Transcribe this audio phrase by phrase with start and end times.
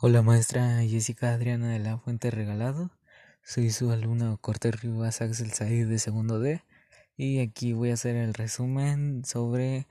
[0.00, 2.92] Hola maestra Jessica Adriana de la Fuente Regalado,
[3.42, 6.62] soy su alumno Cortés Rivas Axel Said de segundo D
[7.16, 9.88] y aquí voy a hacer el resumen sobre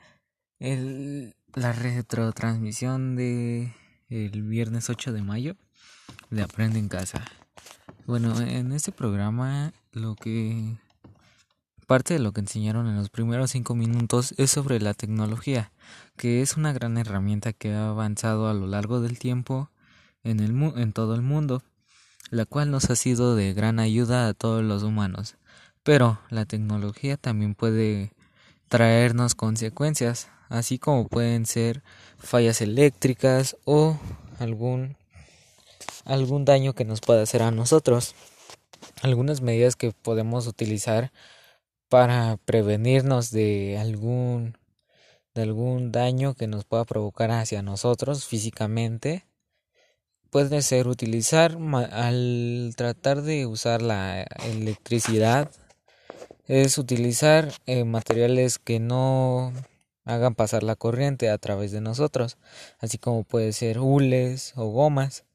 [0.60, 3.74] la retrotransmisión de
[4.08, 5.58] el viernes 8 de mayo
[6.30, 7.26] de Aprende en Casa.
[8.06, 10.78] Bueno, en este programa lo que
[11.86, 15.74] parte de lo que enseñaron en los primeros cinco minutos es sobre la tecnología,
[16.16, 19.70] que es una gran herramienta que ha avanzado a lo largo del tiempo
[20.28, 21.64] en, todo el mundo,
[22.30, 25.36] la cual nos ha sido de gran ayuda a todos los humanos.
[25.84, 28.12] Pero la tecnología también puede
[28.68, 31.82] traernos consecuencias, así como pueden ser
[32.18, 33.98] fallas eléctricas o
[34.40, 34.98] algún
[36.04, 38.16] algún daño que nos pueda hacer a nosotros.
[39.02, 41.12] Algunas medidas que podemos utilizar
[41.90, 44.58] para prevenirnos de algún
[45.34, 49.27] de algún daño que nos pueda provocar hacia nosotros físicamente
[50.30, 51.58] puede ser utilizar
[51.92, 55.50] al tratar de usar la electricidad
[56.46, 59.52] es utilizar eh, materiales que no
[60.06, 62.38] hagan pasar la corriente a través de nosotros
[62.80, 65.26] así como puede ser hules o gomas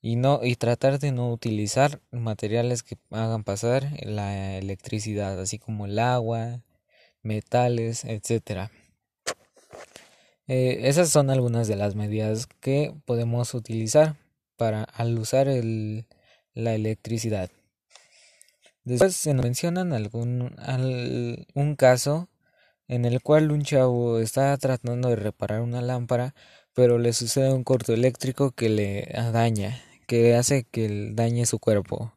[0.00, 5.86] y no y tratar de no utilizar materiales que hagan pasar la electricidad así como
[5.86, 6.62] el agua
[7.22, 8.70] metales etcétera.
[10.48, 14.14] Eh, esas son algunas de las medidas que podemos utilizar
[14.56, 16.06] para al usar el,
[16.54, 17.50] la electricidad.
[18.84, 20.54] Después se nos mencionan algún
[21.54, 22.28] un caso
[22.88, 26.34] en el cual un chavo está tratando de reparar una lámpara,
[26.72, 32.12] pero le sucede un corto eléctrico que le daña, que hace que dañe su cuerpo.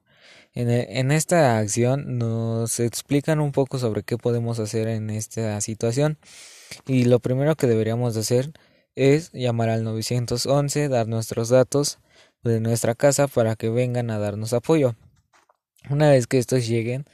[0.54, 6.18] En, en esta acción nos explican un poco sobre qué podemos hacer en esta situación
[6.88, 8.52] y lo primero que deberíamos hacer
[8.96, 12.00] es llamar al 911, dar nuestros datos
[12.44, 14.96] de nuestra casa para que vengan a darnos apoyo.
[15.90, 17.06] Una vez que estos lleguen,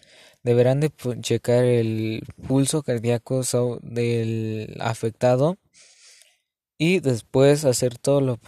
[0.43, 3.41] deberán de checar el pulso cardíaco
[3.81, 5.57] del afectado
[6.77, 8.39] y después hacer todo lo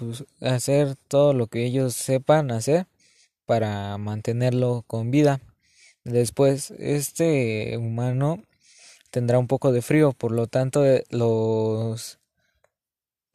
[0.41, 2.87] hacer todo lo que ellos sepan hacer
[3.45, 5.41] para mantenerlo con vida.
[6.03, 8.43] Después este humano
[9.11, 12.19] tendrá un poco de frío, por lo tanto eh, los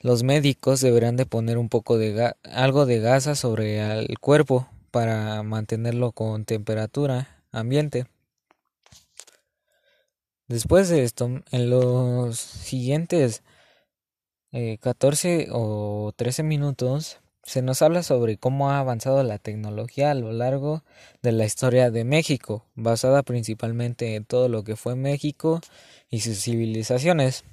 [0.03, 5.43] los médicos deberán de poner un poco de algo de gasa sobre el cuerpo para
[5.43, 8.07] mantenerlo con temperatura ambiente.
[10.49, 13.43] Después de esto, en los siguientes
[14.81, 20.15] 14 eh, o 13 minutos, se nos habla sobre cómo ha avanzado la tecnología a
[20.15, 20.85] lo largo
[21.23, 25.61] de la historia de México, basada principalmente en todo lo que fue México
[26.11, 27.45] y sus civilizaciones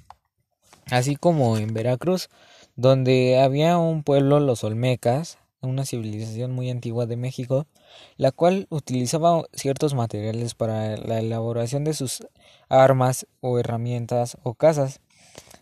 [0.90, 2.28] así como en Veracruz,
[2.76, 7.66] donde había un pueblo, los Olmecas, una civilización muy antigua de México,
[8.16, 12.26] la cual utilizaba ciertos materiales para la elaboración de sus
[12.68, 15.00] armas o herramientas o casas,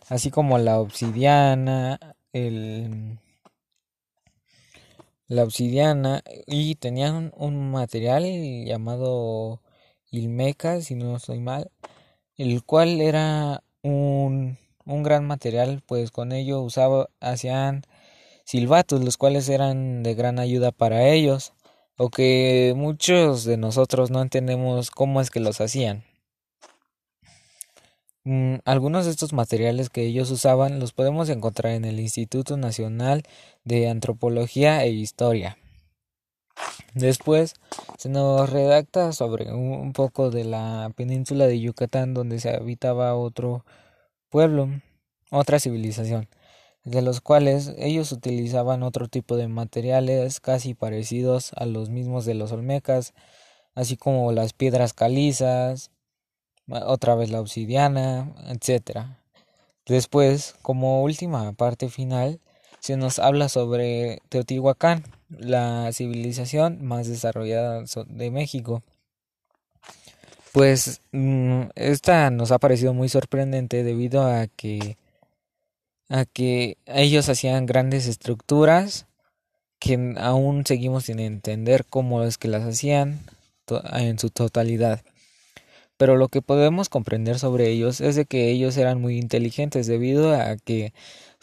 [0.07, 1.99] así como la obsidiana,
[2.33, 3.19] el
[5.27, 8.23] la obsidiana y tenían un material
[8.65, 9.61] llamado
[10.11, 11.71] ilmeca, si no estoy mal,
[12.35, 14.57] el cual era un
[14.89, 17.83] un gran material, pues con ello usaba, hacían
[18.43, 21.53] silbatos, los cuales eran de gran ayuda para ellos,
[21.97, 26.03] o que muchos de nosotros no entendemos cómo es que los hacían.
[28.25, 33.23] Mm, algunos de estos materiales que ellos usaban los podemos encontrar en el Instituto Nacional
[33.63, 35.57] de Antropología e Historia.
[36.93, 37.53] Después
[37.97, 43.63] se nos redacta sobre un poco de la península de Yucatán donde se habitaba otro
[44.29, 44.69] pueblo,
[45.31, 46.27] otra civilización,
[46.83, 52.35] de los cuales ellos utilizaban otro tipo de materiales casi parecidos a los mismos de
[52.35, 53.13] los olmecas,
[53.75, 55.91] así como las piedras calizas,
[56.67, 59.17] otra vez la obsidiana, etc.
[59.85, 62.39] Después, como última parte final,
[62.79, 68.83] se nos habla sobre Teotihuacán, la civilización más desarrollada de México.
[70.59, 74.97] Pues mm, esta nos ha parecido muy sorprendente debido a que
[76.09, 79.07] a que ellos hacían grandes estructuras
[79.79, 83.21] que aún seguimos sin entender cómo es que las hacían
[83.93, 84.99] en su totalidad.
[85.95, 90.35] Pero lo que podemos comprender sobre ellos es de que ellos eran muy inteligentes debido
[90.35, 90.91] a que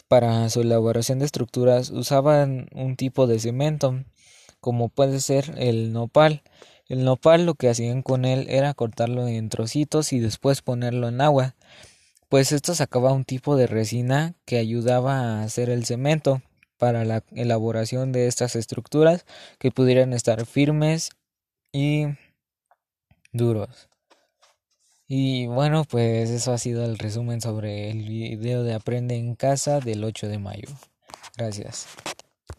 [0.07, 3.95] para su elaboración de estructuras usaban un tipo de cemento
[4.59, 6.43] como puede ser el nopal
[6.89, 11.21] el nopal lo que hacían con él era cortarlo en trocitos y después ponerlo en
[11.21, 11.55] agua,
[12.29, 16.41] pues esto sacaba un tipo de resina que ayudaba a hacer el cemento.
[16.77, 19.25] para la elaboración de estas estructuras
[19.57, 21.09] que pudieran estar firmes
[21.73, 22.05] y
[23.31, 23.89] duros.
[25.07, 28.03] Y bueno, pues eso ha sido el resumen sobre el
[28.37, 30.67] video de Aprende en casa del 8 de mayo.
[31.37, 31.87] Gracias.